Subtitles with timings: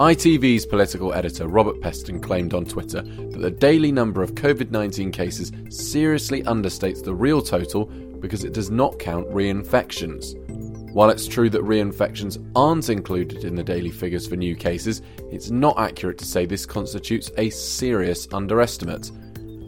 [0.00, 5.12] ITV's political editor Robert Peston claimed on Twitter that the daily number of COVID 19
[5.12, 10.34] cases seriously understates the real total because it does not count reinfections.
[10.94, 15.50] While it's true that reinfections aren't included in the daily figures for new cases, it's
[15.50, 19.10] not accurate to say this constitutes a serious underestimate.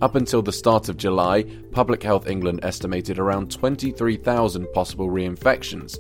[0.01, 1.43] Up until the start of July,
[1.73, 5.99] Public Health England estimated around 23,000 possible reinfections.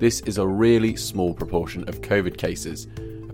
[0.00, 2.88] This is a really small proportion of COVID cases.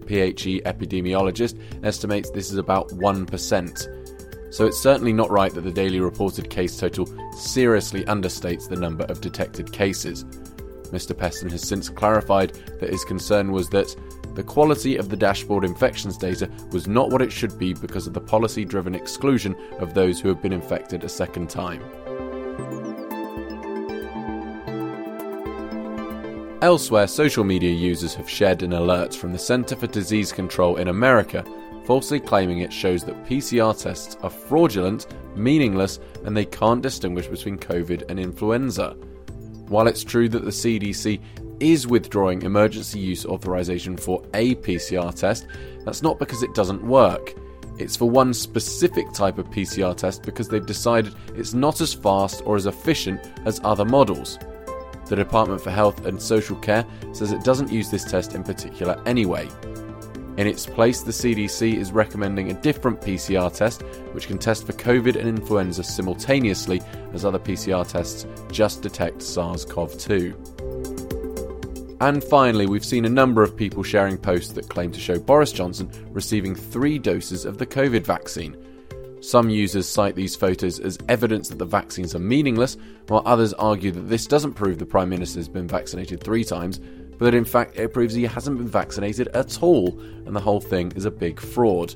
[0.06, 4.52] PHE epidemiologist estimates this is about 1%.
[4.54, 9.04] So it's certainly not right that the daily reported case total seriously understates the number
[9.04, 10.24] of detected cases.
[10.92, 11.12] Mr.
[11.12, 13.94] Peston has since clarified that his concern was that
[14.34, 18.12] the quality of the dashboard infections data was not what it should be because of
[18.14, 21.82] the policy driven exclusion of those who have been infected a second time.
[26.62, 30.88] Elsewhere, social media users have shared an alert from the Center for Disease Control in
[30.88, 31.44] America,
[31.84, 37.58] falsely claiming it shows that PCR tests are fraudulent, meaningless, and they can't distinguish between
[37.58, 38.96] COVID and influenza.
[39.68, 41.20] While it's true that the CDC
[41.60, 45.46] is withdrawing emergency use authorization for a PCR test,
[45.84, 47.34] that's not because it doesn't work.
[47.78, 52.42] It's for one specific type of PCR test because they've decided it's not as fast
[52.46, 54.38] or as efficient as other models.
[55.06, 59.00] The Department for Health and Social Care says it doesn't use this test in particular
[59.06, 59.48] anyway.
[60.36, 63.82] In its place, the CDC is recommending a different PCR test
[64.12, 66.82] which can test for COVID and influenza simultaneously
[67.14, 71.96] as other PCR tests just detect SARS CoV 2.
[72.02, 75.52] And finally, we've seen a number of people sharing posts that claim to show Boris
[75.52, 78.58] Johnson receiving three doses of the COVID vaccine.
[79.20, 82.76] Some users cite these photos as evidence that the vaccines are meaningless,
[83.08, 86.78] while others argue that this doesn't prove the Prime Minister has been vaccinated three times,
[86.78, 90.60] but that in fact it proves he hasn't been vaccinated at all, and the whole
[90.60, 91.94] thing is a big fraud.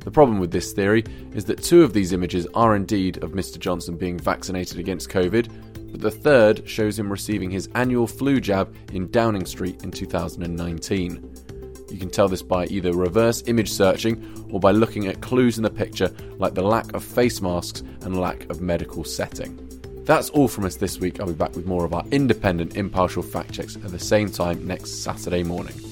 [0.00, 1.04] The problem with this theory
[1.34, 3.58] is that two of these images are indeed of Mr.
[3.58, 5.50] Johnson being vaccinated against COVID,
[5.90, 11.49] but the third shows him receiving his annual flu jab in Downing Street in 2019.
[11.90, 15.62] You can tell this by either reverse image searching or by looking at clues in
[15.62, 19.58] the picture like the lack of face masks and lack of medical setting.
[20.04, 21.20] That's all from us this week.
[21.20, 24.66] I'll be back with more of our independent, impartial fact checks at the same time
[24.66, 25.89] next Saturday morning.